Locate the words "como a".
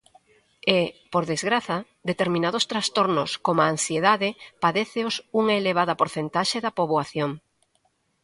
3.45-3.71